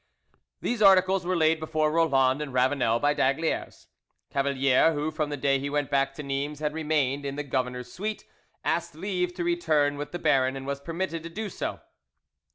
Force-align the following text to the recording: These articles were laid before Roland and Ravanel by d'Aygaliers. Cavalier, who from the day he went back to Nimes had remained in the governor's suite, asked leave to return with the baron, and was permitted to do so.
These 0.61 0.81
articles 0.81 1.27
were 1.27 1.35
laid 1.35 1.59
before 1.59 1.91
Roland 1.91 2.41
and 2.41 2.51
Ravanel 2.51 2.99
by 2.99 3.13
d'Aygaliers. 3.13 3.85
Cavalier, 4.31 4.93
who 4.93 5.11
from 5.11 5.29
the 5.29 5.37
day 5.37 5.59
he 5.59 5.69
went 5.69 5.91
back 5.91 6.15
to 6.15 6.23
Nimes 6.23 6.57
had 6.57 6.73
remained 6.73 7.23
in 7.23 7.35
the 7.35 7.43
governor's 7.43 7.93
suite, 7.93 8.25
asked 8.63 8.95
leave 8.95 9.31
to 9.35 9.43
return 9.43 9.99
with 9.99 10.11
the 10.11 10.17
baron, 10.17 10.55
and 10.55 10.65
was 10.65 10.79
permitted 10.81 11.21
to 11.21 11.29
do 11.29 11.49
so. 11.49 11.81